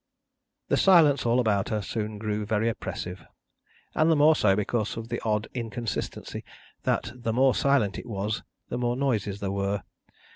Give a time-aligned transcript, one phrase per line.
[0.69, 3.23] The silence all about her soon grew very oppressive,
[3.93, 6.43] and the more so because of the odd inconsistency
[6.85, 9.83] that the more silent it was, the more noises there were.